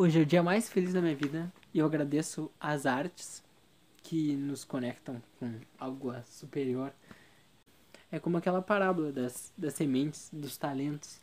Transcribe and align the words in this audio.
Hoje 0.00 0.20
é 0.20 0.22
o 0.22 0.26
dia 0.26 0.44
mais 0.44 0.68
feliz 0.68 0.92
da 0.92 1.02
minha 1.02 1.16
vida 1.16 1.52
e 1.74 1.80
eu 1.80 1.84
agradeço 1.84 2.48
as 2.60 2.86
artes 2.86 3.42
que 4.00 4.36
nos 4.36 4.62
conectam 4.62 5.20
com 5.40 5.58
algo 5.76 6.14
superior. 6.24 6.92
É 8.08 8.20
como 8.20 8.36
aquela 8.36 8.62
parábola 8.62 9.10
das, 9.10 9.52
das 9.58 9.74
sementes, 9.74 10.30
dos 10.32 10.56
talentos. 10.56 11.20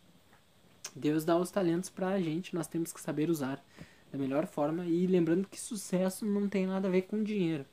Deus 0.93 1.23
dá 1.23 1.37
os 1.37 1.49
talentos 1.51 1.89
pra 1.89 2.19
gente, 2.19 2.53
nós 2.53 2.67
temos 2.67 2.91
que 2.91 2.99
saber 2.99 3.29
usar 3.29 3.63
da 4.11 4.17
melhor 4.17 4.45
forma 4.45 4.85
e 4.85 5.07
lembrando 5.07 5.47
que 5.47 5.57
sucesso 5.57 6.25
não 6.25 6.49
tem 6.49 6.67
nada 6.67 6.89
a 6.89 6.91
ver 6.91 7.03
com 7.03 7.23
dinheiro. 7.23 7.65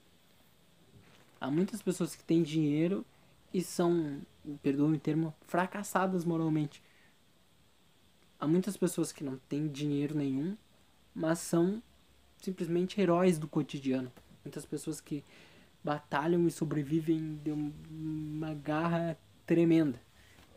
Há 1.41 1.50
muitas 1.50 1.82
pessoas 1.82 2.14
que 2.14 2.23
têm 2.23 2.45
dinheiro 2.45 3.05
e 3.53 3.61
são, 3.61 4.23
perdoe 4.62 4.95
o 4.95 5.00
termo, 5.00 5.34
fracassadas 5.48 6.25
moralmente. 6.25 6.80
Há 8.39 8.46
muitas 8.46 8.77
pessoas 8.77 9.11
que 9.11 9.25
não 9.25 9.37
têm 9.48 9.66
dinheiro 9.66 10.16
nenhum 10.16 10.57
mas 11.14 11.38
são 11.38 11.82
simplesmente 12.39 13.00
heróis 13.00 13.39
do 13.39 13.46
cotidiano. 13.46 14.12
Muitas 14.44 14.66
pessoas 14.66 15.00
que 15.00 15.25
batalham 15.82 16.46
e 16.46 16.50
sobrevivem 16.50 17.39
de 17.43 17.50
uma 17.50 18.54
garra 18.54 19.17
tremenda. 19.46 20.00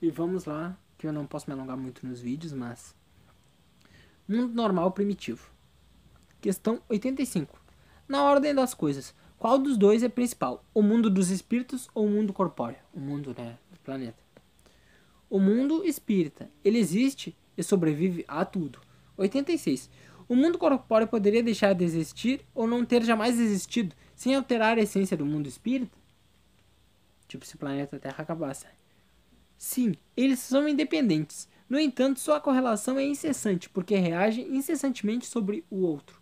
E 0.01 0.09
vamos 0.09 0.45
lá, 0.45 0.77
que 0.97 1.07
eu 1.07 1.13
não 1.13 1.25
posso 1.25 1.49
me 1.49 1.53
alongar 1.53 1.77
muito 1.77 2.05
nos 2.05 2.19
vídeos, 2.19 2.53
mas. 2.53 2.95
Mundo 4.27 4.53
normal 4.53 4.91
primitivo. 4.91 5.49
Questão 6.41 6.81
85. 6.89 7.59
Na 8.07 8.23
ordem 8.23 8.53
das 8.53 8.73
coisas, 8.73 9.15
qual 9.37 9.57
dos 9.57 9.77
dois 9.77 10.03
é 10.03 10.09
principal? 10.09 10.63
O 10.73 10.81
mundo 10.81 11.09
dos 11.09 11.29
espíritos 11.29 11.89
ou 11.93 12.05
o 12.05 12.09
mundo 12.09 12.33
corpóreo? 12.33 12.77
O 12.93 12.99
mundo, 12.99 13.35
né, 13.37 13.57
do 13.71 13.79
planeta. 13.79 14.23
O 15.29 15.39
mundo 15.39 15.83
espírita, 15.83 16.49
ele 16.63 16.77
existe 16.77 17.35
e 17.57 17.63
sobrevive 17.63 18.23
a 18.27 18.45
tudo. 18.45 18.79
86. 19.17 19.89
O 20.27 20.35
mundo 20.35 20.57
corpóreo 20.57 21.07
poderia 21.07 21.43
deixar 21.43 21.73
de 21.73 21.83
existir 21.83 22.45
ou 22.53 22.65
não 22.65 22.83
ter 22.83 23.03
jamais 23.03 23.39
existido, 23.39 23.95
sem 24.15 24.33
alterar 24.33 24.77
a 24.77 24.81
essência 24.81 25.15
do 25.15 25.25
mundo 25.25 25.47
espírita? 25.47 25.95
Tipo, 27.27 27.45
se 27.45 27.55
o 27.55 27.59
planeta 27.59 27.99
Terra 27.99 28.23
acabasse. 28.23 28.65
Sim, 29.57 29.95
eles 30.15 30.39
são 30.39 30.67
independentes. 30.67 31.47
No 31.67 31.79
entanto, 31.79 32.19
sua 32.19 32.39
correlação 32.39 32.99
é 32.99 33.05
incessante, 33.05 33.69
porque 33.69 33.95
reagem 33.95 34.55
incessantemente 34.55 35.25
sobre 35.25 35.63
o 35.69 35.81
outro. 35.81 36.21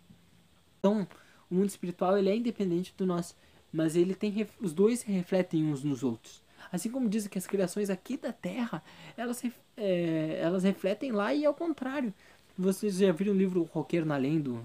Então, 0.78 1.06
o 1.50 1.54
mundo 1.54 1.68
espiritual 1.68 2.16
ele 2.16 2.30
é 2.30 2.36
independente 2.36 2.94
do 2.96 3.04
nosso, 3.06 3.36
mas 3.72 3.96
ele 3.96 4.14
tem 4.14 4.46
os 4.60 4.72
dois 4.72 5.00
se 5.00 5.10
refletem 5.10 5.64
uns 5.64 5.82
nos 5.82 6.02
outros. 6.02 6.42
Assim 6.72 6.90
como 6.90 7.08
dizem 7.08 7.30
que 7.30 7.38
as 7.38 7.46
criações 7.46 7.90
aqui 7.90 8.16
da 8.16 8.32
Terra, 8.32 8.82
elas, 9.16 9.42
é, 9.76 10.38
elas 10.40 10.64
refletem 10.64 11.12
lá 11.12 11.34
e 11.34 11.44
ao 11.44 11.54
contrário. 11.54 12.12
Vocês 12.56 12.98
já 12.98 13.10
viram 13.10 13.32
o 13.32 13.36
livro 13.36 13.64
Roqueiro 13.64 14.06
na 14.06 14.14
Além 14.14 14.40
do, 14.40 14.64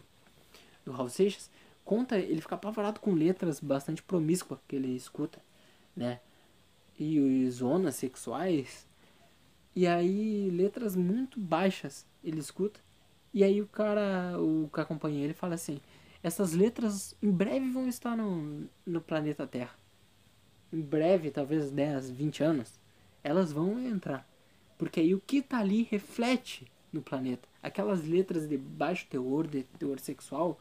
do 0.85 0.91
Raul 0.91 1.09
Seixas? 1.09 1.49
Conta, 1.83 2.19
ele 2.19 2.39
fica 2.39 2.53
apavorado 2.53 2.99
com 2.99 3.15
letras 3.15 3.59
bastante 3.59 4.03
promíscuas 4.03 4.59
que 4.67 4.75
ele 4.75 4.95
escuta, 4.95 5.41
né? 5.95 6.19
E 6.99 7.49
zonas 7.49 7.95
sexuais. 7.95 8.87
E 9.75 9.87
aí, 9.87 10.51
letras 10.51 10.95
muito 10.95 11.39
baixas 11.39 12.05
ele 12.23 12.39
escuta. 12.39 12.79
E 13.33 13.43
aí 13.43 13.59
o 13.59 13.65
cara, 13.65 14.39
o 14.39 14.69
que 14.71 14.79
acompanha 14.79 15.23
ele 15.23 15.33
fala 15.33 15.55
assim, 15.55 15.81
essas 16.21 16.53
letras 16.53 17.15
em 17.23 17.31
breve 17.31 17.71
vão 17.71 17.87
estar 17.87 18.15
no, 18.15 18.69
no 18.85 19.01
planeta 19.01 19.47
Terra. 19.47 19.73
Em 20.71 20.81
breve, 20.81 21.31
talvez 21.31 21.71
10, 21.71 22.11
20 22.11 22.43
anos, 22.43 22.79
elas 23.23 23.51
vão 23.51 23.79
entrar. 23.79 24.29
Porque 24.77 24.99
aí 24.99 25.15
o 25.15 25.19
que 25.19 25.41
tá 25.41 25.57
ali 25.57 25.87
reflete 25.89 26.67
no 26.91 27.01
planeta. 27.01 27.47
Aquelas 27.61 28.05
letras 28.05 28.47
de 28.47 28.57
baixo 28.57 29.05
teor, 29.09 29.47
de 29.47 29.63
teor 29.77 29.99
sexual, 29.99 30.59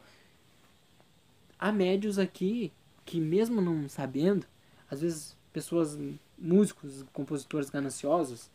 há 1.57 1.71
médios 1.71 2.19
aqui 2.19 2.71
que 3.05 3.19
mesmo 3.19 3.61
não 3.61 3.89
sabendo, 3.89 4.45
às 4.89 5.01
vezes 5.01 5.35
pessoas, 5.51 5.97
músicos, 6.37 7.03
compositores 7.11 7.69
gananciosos, 7.69 8.49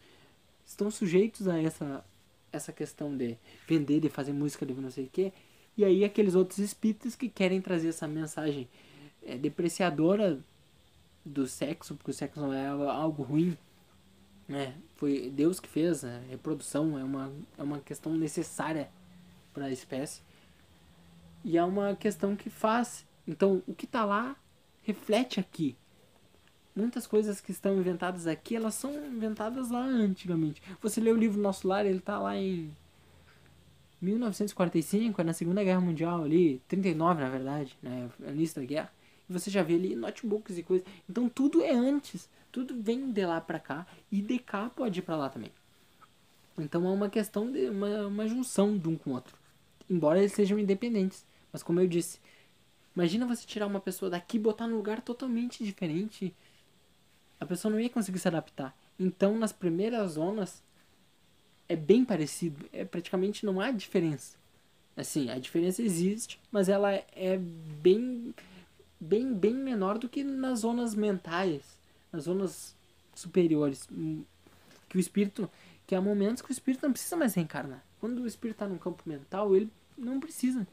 estão 0.66 0.90
sujeitos 0.90 1.48
a 1.48 1.60
essa 1.60 2.04
essa 2.56 2.72
questão 2.72 3.16
de 3.16 3.36
vender, 3.66 4.00
de 4.00 4.08
fazer 4.08 4.32
música 4.32 4.64
de 4.64 4.72
não 4.74 4.90
sei 4.90 5.06
o 5.06 5.10
quê. 5.10 5.32
E 5.76 5.84
aí 5.84 6.04
aqueles 6.04 6.34
outros 6.36 6.58
espíritos 6.58 7.16
que 7.16 7.28
querem 7.28 7.60
trazer 7.60 7.88
essa 7.88 8.06
mensagem 8.06 8.68
é, 9.24 9.36
depreciadora 9.36 10.38
do 11.24 11.46
sexo, 11.46 11.94
porque 11.94 12.10
o 12.10 12.14
sexo 12.14 12.40
não 12.40 12.52
é 12.52 12.68
algo 12.68 13.22
ruim, 13.22 13.56
é, 14.48 14.72
foi 14.96 15.30
Deus 15.30 15.58
que 15.58 15.68
fez, 15.68 16.04
a 16.04 16.18
reprodução 16.30 16.98
é 16.98 17.04
uma, 17.04 17.32
é 17.58 17.62
uma 17.62 17.78
questão 17.80 18.14
necessária 18.14 18.90
para 19.52 19.66
a 19.66 19.70
espécie. 19.70 20.20
E 21.44 21.56
é 21.56 21.64
uma 21.64 21.94
questão 21.94 22.34
que 22.34 22.50
faz. 22.50 23.06
Então, 23.26 23.62
o 23.66 23.74
que 23.74 23.84
está 23.84 24.04
lá 24.04 24.36
reflete 24.82 25.40
aqui. 25.40 25.76
Muitas 26.74 27.06
coisas 27.06 27.40
que 27.40 27.52
estão 27.52 27.78
inventadas 27.78 28.26
aqui, 28.26 28.56
elas 28.56 28.74
são 28.74 28.92
inventadas 29.06 29.70
lá 29.70 29.82
antigamente. 29.84 30.62
Você 30.82 31.00
lê 31.00 31.10
o 31.10 31.16
livro 31.16 31.40
Nosso 31.40 31.68
Lar, 31.68 31.86
ele 31.86 31.98
está 31.98 32.18
lá 32.18 32.36
em 32.36 32.70
1945, 34.02 35.20
é 35.20 35.24
na 35.24 35.32
Segunda 35.32 35.62
Guerra 35.62 35.80
Mundial 35.80 36.24
ali, 36.24 36.60
39 36.66 37.22
na 37.22 37.28
verdade, 37.30 37.78
né, 37.82 38.10
início 38.28 38.60
da 38.60 38.66
guerra. 38.66 38.92
E 39.28 39.32
você 39.32 39.50
já 39.50 39.62
vê 39.62 39.74
ali 39.74 39.96
notebooks 39.96 40.58
e 40.58 40.62
coisas. 40.62 40.86
Então 41.08 41.28
tudo 41.28 41.62
é 41.62 41.72
antes. 41.72 42.28
Tudo 42.52 42.80
vem 42.80 43.10
de 43.10 43.26
lá 43.26 43.40
para 43.40 43.58
cá 43.58 43.86
e 44.10 44.20
de 44.20 44.38
cá 44.38 44.70
pode 44.70 45.00
ir 45.00 45.02
para 45.02 45.16
lá 45.16 45.28
também. 45.28 45.50
Então 46.58 46.86
é 46.86 46.90
uma 46.90 47.08
questão 47.08 47.50
de 47.50 47.68
uma, 47.68 48.06
uma 48.06 48.28
junção 48.28 48.78
de 48.78 48.88
um 48.88 48.96
com 48.96 49.10
o 49.10 49.14
outro. 49.14 49.36
Embora 49.90 50.18
eles 50.18 50.32
sejam 50.32 50.58
independentes. 50.58 51.24
Mas 51.52 51.62
como 51.62 51.80
eu 51.80 51.86
disse, 51.86 52.20
imagina 52.94 53.26
você 53.26 53.44
tirar 53.46 53.66
uma 53.66 53.80
pessoa 53.80 54.10
daqui 54.10 54.36
e 54.36 54.40
botar 54.40 54.66
num 54.66 54.76
lugar 54.76 55.00
totalmente 55.02 55.64
diferente. 55.64 56.34
A 57.40 57.46
pessoa 57.46 57.72
não 57.72 57.80
ia 57.80 57.90
conseguir 57.90 58.18
se 58.18 58.28
adaptar. 58.28 58.76
Então 58.98 59.36
nas 59.36 59.52
primeiras 59.52 60.12
zonas 60.12 60.62
é 61.68 61.74
bem 61.74 62.04
parecido. 62.04 62.64
É 62.72 62.84
praticamente 62.84 63.44
não 63.44 63.60
há 63.60 63.70
diferença. 63.70 64.36
Assim, 64.96 65.28
a 65.28 65.38
diferença 65.38 65.82
existe, 65.82 66.40
mas 66.52 66.68
ela 66.68 66.92
é 66.92 67.36
bem 67.36 68.32
bem, 69.14 69.32
bem 69.32 69.54
menor 69.54 69.98
do 69.98 70.08
que 70.08 70.24
nas 70.24 70.60
zonas 70.60 70.94
mentais, 70.94 71.62
nas 72.10 72.24
zonas 72.24 72.76
superiores. 73.14 73.88
Hum, 73.92 74.24
que 74.88 74.96
o 74.96 75.00
espírito, 75.00 75.48
que 75.86 75.94
há 75.94 76.00
momentos 76.00 76.42
que 76.42 76.50
o 76.50 76.52
espírito 76.52 76.82
não 76.82 76.92
precisa 76.92 77.16
mais 77.16 77.34
reencarnar. 77.34 77.84
Quando 78.00 78.20
o 78.20 78.26
espírito 78.26 78.56
está 78.56 78.68
no 78.68 78.78
campo 78.78 79.02
mental, 79.06 79.54
ele 79.54 79.70
não 79.96 80.18
precisa. 80.18 80.66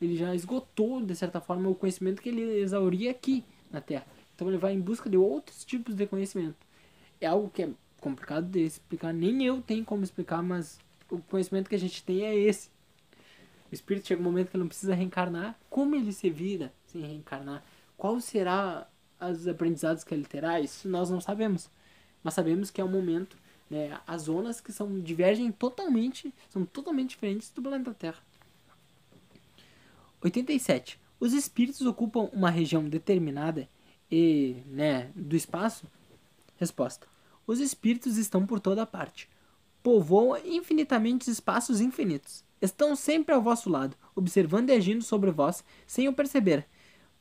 Ele 0.00 0.16
já 0.16 0.34
esgotou, 0.34 1.02
de 1.02 1.16
certa 1.16 1.40
forma, 1.40 1.68
o 1.68 1.74
conhecimento 1.74 2.20
que 2.20 2.28
ele 2.28 2.42
exauria 2.60 3.10
aqui 3.10 3.42
na 3.70 3.80
Terra. 3.80 4.06
Então 4.34 4.48
ele 4.48 4.58
vai 4.58 4.74
em 4.74 4.80
busca 4.80 5.08
de 5.08 5.16
outros 5.16 5.64
tipos 5.64 5.94
de 5.94 6.06
conhecimento. 6.06 6.66
É 7.18 7.26
algo 7.26 7.48
que 7.48 7.62
é 7.62 7.70
complicado 8.00 8.46
de 8.46 8.60
explicar, 8.60 9.12
nem 9.12 9.42
eu 9.44 9.62
tenho 9.62 9.84
como 9.84 10.04
explicar, 10.04 10.42
mas 10.42 10.78
o 11.10 11.18
conhecimento 11.18 11.68
que 11.68 11.74
a 11.74 11.78
gente 11.78 12.02
tem 12.02 12.24
é 12.24 12.36
esse. 12.36 12.68
O 13.70 13.74
espírito 13.74 14.06
chega 14.06 14.20
um 14.20 14.24
momento 14.24 14.50
que 14.50 14.56
ele 14.56 14.62
não 14.62 14.68
precisa 14.68 14.94
reencarnar. 14.94 15.58
Como 15.68 15.94
ele 15.96 16.12
se 16.12 16.28
vira 16.28 16.72
sem 16.86 17.00
reencarnar? 17.00 17.64
Qual 17.96 18.20
será 18.20 18.88
os 19.20 19.48
aprendizados 19.48 20.04
que 20.04 20.14
ele 20.14 20.24
terá? 20.24 20.60
Isso 20.60 20.88
nós 20.88 21.10
não 21.10 21.20
sabemos. 21.20 21.70
Mas 22.22 22.34
sabemos 22.34 22.70
que 22.70 22.80
é 22.80 22.84
um 22.84 22.90
momento, 22.90 23.36
né, 23.70 23.98
as 24.06 24.22
zonas 24.22 24.60
que 24.60 24.72
são 24.72 25.00
divergem 25.00 25.50
totalmente, 25.52 26.34
são 26.50 26.64
totalmente 26.64 27.10
diferentes 27.10 27.50
do 27.50 27.62
planeta 27.62 27.94
Terra. 27.94 28.18
87. 30.20 31.00
Os 31.18 31.32
espíritos 31.32 31.82
ocupam 31.82 32.28
uma 32.32 32.50
região 32.50 32.88
determinada 32.88 33.68
e, 34.10 34.56
né, 34.66 35.10
do 35.14 35.36
espaço? 35.36 35.86
Resposta. 36.56 37.06
Os 37.46 37.60
espíritos 37.60 38.16
estão 38.16 38.44
por 38.44 38.60
toda 38.60 38.84
parte. 38.84 39.28
Povoam 39.82 40.36
infinitamente 40.44 41.30
espaços 41.30 41.80
infinitos. 41.80 42.44
Estão 42.60 42.96
sempre 42.96 43.34
ao 43.34 43.42
vosso 43.42 43.70
lado, 43.70 43.96
observando 44.14 44.70
e 44.70 44.72
agindo 44.72 45.02
sobre 45.02 45.30
vós, 45.30 45.62
sem 45.86 46.08
o 46.08 46.12
perceber 46.12 46.66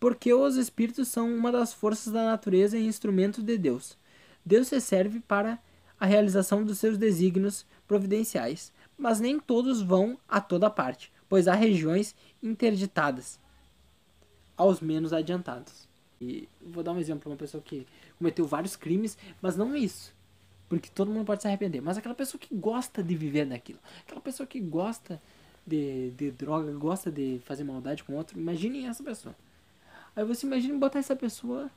porque 0.05 0.31
os 0.31 0.55
espíritos 0.55 1.07
são 1.07 1.35
uma 1.35 1.51
das 1.51 1.73
forças 1.73 2.13
da 2.13 2.23
natureza 2.25 2.77
e 2.77 2.85
instrumentos 2.85 3.43
de 3.43 3.57
Deus. 3.57 3.97
Deus 4.45 4.67
se 4.67 4.79
serve 4.79 5.19
para 5.19 5.57
a 5.99 6.05
realização 6.05 6.63
dos 6.63 6.77
seus 6.77 6.95
desígnios 6.95 7.65
providenciais, 7.87 8.71
mas 8.95 9.19
nem 9.19 9.39
todos 9.39 9.81
vão 9.81 10.15
a 10.29 10.39
toda 10.39 10.69
parte, 10.69 11.11
pois 11.27 11.47
há 11.47 11.55
regiões 11.55 12.13
interditadas 12.43 13.39
aos 14.55 14.79
menos 14.79 15.11
adiantados. 15.11 15.89
E 16.21 16.47
vou 16.61 16.83
dar 16.83 16.91
um 16.91 16.99
exemplo, 16.99 17.31
uma 17.31 17.35
pessoa 17.35 17.63
que 17.63 17.87
cometeu 18.19 18.45
vários 18.45 18.75
crimes, 18.75 19.17
mas 19.41 19.57
não 19.57 19.75
isso, 19.75 20.13
porque 20.69 20.87
todo 20.87 21.09
mundo 21.09 21.25
pode 21.25 21.41
se 21.41 21.47
arrepender, 21.47 21.81
mas 21.81 21.97
aquela 21.97 22.13
pessoa 22.13 22.39
que 22.39 22.53
gosta 22.53 23.01
de 23.01 23.15
viver 23.15 23.47
naquilo, 23.47 23.79
aquela 24.05 24.21
pessoa 24.21 24.45
que 24.45 24.59
gosta 24.59 25.19
de, 25.65 26.11
de 26.11 26.29
droga, 26.29 26.71
gosta 26.73 27.09
de 27.09 27.41
fazer 27.43 27.63
maldade 27.63 28.03
com 28.03 28.13
outro, 28.13 28.39
imaginem 28.39 28.87
essa 28.87 29.03
pessoa. 29.03 29.35
Aí 30.15 30.23
você 30.23 30.45
imagina 30.45 30.77
botar 30.77 30.99
essa 30.99 31.15
pessoa 31.15 31.69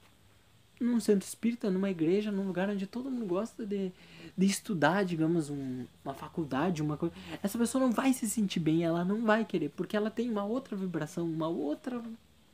num 0.80 1.00
centro 1.00 1.26
espírita, 1.26 1.70
numa 1.70 1.90
igreja, 1.90 2.30
num 2.30 2.46
lugar 2.46 2.70
onde 2.70 2.86
todo 2.86 3.10
mundo 3.10 3.26
gosta 3.26 3.66
de, 3.66 3.92
de 4.36 4.46
estudar, 4.46 5.04
digamos, 5.04 5.50
um, 5.50 5.84
uma 6.04 6.14
faculdade, 6.14 6.82
uma 6.82 6.96
coisa. 6.96 7.14
Essa 7.42 7.58
pessoa 7.58 7.84
não 7.84 7.92
vai 7.92 8.12
se 8.12 8.28
sentir 8.28 8.60
bem, 8.60 8.84
ela 8.84 9.04
não 9.04 9.24
vai 9.24 9.44
querer, 9.44 9.70
porque 9.70 9.96
ela 9.96 10.10
tem 10.10 10.30
uma 10.30 10.44
outra 10.44 10.76
vibração, 10.76 11.26
uma 11.26 11.48
outra 11.48 12.00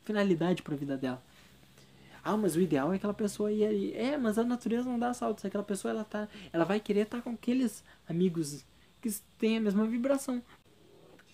finalidade 0.04 0.62
para 0.62 0.74
a 0.74 0.78
vida 0.78 0.96
dela. 0.96 1.22
Ah, 2.22 2.38
mas 2.38 2.56
o 2.56 2.60
ideal 2.60 2.90
é 2.92 2.96
aquela 2.96 3.12
pessoa 3.12 3.52
ir 3.52 3.66
ali. 3.66 3.92
É, 3.92 4.16
mas 4.16 4.38
a 4.38 4.44
natureza 4.44 4.88
não 4.88 4.98
dá 4.98 5.12
saltos. 5.12 5.44
Aquela 5.44 5.62
pessoa 5.62 5.92
ela 5.92 6.04
tá, 6.04 6.26
ela 6.50 6.64
vai 6.64 6.80
querer 6.80 7.00
estar 7.00 7.18
tá 7.18 7.22
com 7.22 7.30
aqueles 7.30 7.84
amigos 8.08 8.64
que 9.02 9.10
têm 9.38 9.58
a 9.58 9.60
mesma 9.60 9.86
vibração. 9.86 10.42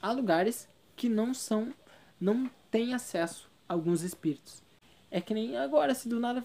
Há 0.03 0.11
lugares 0.11 0.69
que 0.97 1.09
não 1.09 1.33
são, 1.33 1.73
não 2.21 2.51
têm 2.73 2.93
acesso 2.93 3.50
alguns 3.71 4.03
espíritos. 4.03 4.63
É 5.11 5.21
que 5.21 5.33
nem 5.33 5.57
agora, 5.57 5.95
se 5.95 6.09
do 6.09 6.19
nada 6.19 6.45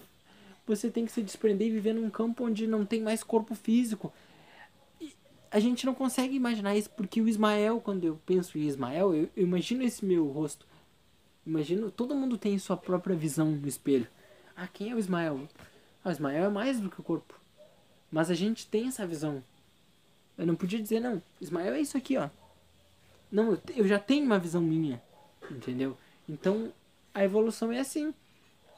você 0.66 0.90
tem 0.90 1.04
que 1.04 1.12
se 1.12 1.22
desprender 1.22 1.68
e 1.68 1.70
viver 1.70 1.92
num 1.92 2.10
campo 2.10 2.44
onde 2.44 2.66
não 2.66 2.84
tem 2.84 3.00
mais 3.00 3.22
corpo 3.22 3.54
físico. 3.54 4.12
E 5.00 5.12
a 5.50 5.60
gente 5.60 5.86
não 5.86 5.94
consegue 5.94 6.34
imaginar 6.34 6.76
isso 6.76 6.90
porque 6.90 7.20
o 7.20 7.28
Ismael, 7.28 7.80
quando 7.80 8.04
eu 8.04 8.20
penso 8.26 8.58
em 8.58 8.62
Ismael, 8.62 9.14
eu, 9.14 9.30
eu 9.36 9.44
imagino 9.44 9.84
esse 9.84 10.04
meu 10.04 10.26
rosto. 10.26 10.66
Imagino, 11.46 11.90
todo 11.90 12.16
mundo 12.16 12.36
tem 12.36 12.58
sua 12.58 12.76
própria 12.76 13.14
visão 13.14 13.52
no 13.52 13.68
espelho. 13.68 14.08
Ah, 14.56 14.66
quem 14.66 14.90
é 14.90 14.94
o 14.94 14.98
Ismael? 14.98 15.48
Ah, 16.04 16.08
o 16.08 16.12
Ismael 16.12 16.44
é 16.46 16.48
mais 16.48 16.80
do 16.80 16.90
que 16.90 17.00
o 17.00 17.04
corpo. 17.04 17.38
Mas 18.10 18.30
a 18.30 18.34
gente 18.34 18.66
tem 18.66 18.88
essa 18.88 19.06
visão. 19.06 19.42
Eu 20.36 20.46
não 20.46 20.56
podia 20.56 20.82
dizer, 20.82 21.00
não, 21.00 21.22
Ismael 21.40 21.74
é 21.74 21.80
isso 21.80 21.96
aqui, 21.96 22.16
ó. 22.16 22.28
Não, 23.30 23.58
eu 23.74 23.86
já 23.86 23.98
tenho 23.98 24.24
uma 24.24 24.38
visão 24.38 24.60
minha. 24.60 25.00
Entendeu? 25.50 25.96
Então, 26.28 26.72
a 27.16 27.24
evolução 27.24 27.72
é 27.72 27.80
assim. 27.80 28.12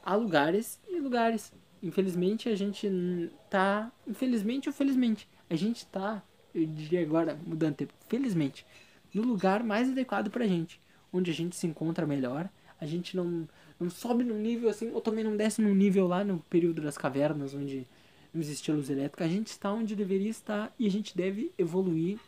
Há 0.01 0.15
lugares 0.15 0.81
e 0.89 1.01
lugares. 1.01 1.53
Infelizmente, 1.83 2.49
a 2.49 2.55
gente 2.55 3.31
tá. 3.51 3.91
Infelizmente 4.07 4.69
ou 4.69 4.73
felizmente, 4.73 5.29
a 5.51 5.57
gente 5.57 5.85
tá, 5.87 6.23
eu 6.55 6.65
diria 6.65 7.03
agora, 7.03 7.37
mudando 7.45 7.75
tempo, 7.75 7.93
felizmente, 8.09 8.65
no 9.13 9.23
lugar 9.23 9.65
mais 9.65 9.91
adequado 9.91 10.31
pra 10.31 10.47
gente. 10.47 10.81
Onde 11.13 11.33
a 11.33 11.35
gente 11.35 11.57
se 11.57 11.67
encontra 11.67 12.07
melhor. 12.07 12.49
A 12.81 12.87
gente 12.87 13.17
não 13.17 13.49
não 13.81 13.91
sobe 13.91 14.23
no 14.23 14.35
nível 14.35 14.69
assim, 14.69 14.91
ou 14.93 15.01
também 15.01 15.25
não 15.25 15.37
desce 15.37 15.61
no 15.61 15.75
nível 15.75 16.07
lá 16.07 16.23
no 16.23 16.39
período 16.51 16.81
das 16.81 16.97
cavernas, 16.97 17.55
onde 17.55 17.87
não 18.33 18.41
existia 18.41 18.75
luz 18.75 18.89
elétrica. 18.89 19.25
A 19.25 19.29
gente 19.29 19.49
está 19.49 19.73
onde 19.73 19.97
deveria 19.97 20.31
estar 20.31 20.73
e 20.79 20.87
a 20.87 20.91
gente 20.91 21.17
deve 21.17 21.53
evoluir 21.59 22.19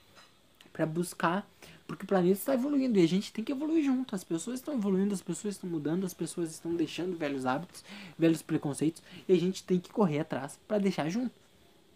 para 0.72 0.86
buscar, 0.86 1.48
porque 1.86 2.04
o 2.04 2.06
planeta 2.06 2.38
está 2.38 2.54
evoluindo 2.54 2.98
e 2.98 3.02
a 3.02 3.08
gente 3.08 3.32
tem 3.32 3.44
que 3.44 3.52
evoluir 3.52 3.84
junto. 3.84 4.14
As 4.14 4.22
pessoas 4.22 4.60
estão 4.60 4.74
evoluindo, 4.74 5.12
as 5.12 5.22
pessoas 5.22 5.54
estão 5.54 5.68
mudando, 5.68 6.06
as 6.06 6.14
pessoas 6.14 6.50
estão 6.50 6.74
deixando 6.74 7.16
velhos 7.16 7.46
hábitos, 7.46 7.84
velhos 8.18 8.42
preconceitos 8.42 9.02
e 9.28 9.32
a 9.32 9.36
gente 9.36 9.64
tem 9.64 9.80
que 9.80 9.90
correr 9.90 10.20
atrás 10.20 10.58
para 10.68 10.78
deixar 10.78 11.08
junto. 11.08 11.32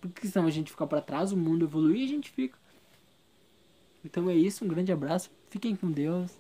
Porque 0.01 0.27
senão 0.27 0.47
a 0.47 0.51
gente 0.51 0.71
fica 0.71 0.87
para 0.87 1.01
trás, 1.01 1.33
o 1.33 1.37
mundo 1.37 1.65
evolui 1.65 2.01
e 2.01 2.05
a 2.05 2.09
gente 2.09 2.31
fica. 2.31 2.59
Então 4.05 4.29
é 4.29 4.35
isso, 4.35 4.65
um 4.65 4.69
grande 4.69 4.93
abraço, 4.93 5.31
fiquem 5.49 5.75
com 5.75 5.91
Deus. 5.91 6.31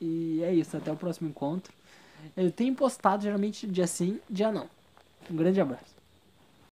E 0.00 0.42
é 0.42 0.54
isso, 0.54 0.76
até 0.76 0.90
o 0.90 0.96
próximo 0.96 1.28
encontro. 1.28 1.72
Eu 2.36 2.50
tenho 2.50 2.74
postado 2.74 3.22
geralmente 3.22 3.66
dia 3.66 3.86
sim, 3.86 4.18
dia 4.28 4.50
não. 4.50 4.68
Um 5.30 5.36
grande 5.36 5.60
abraço. 5.60 5.99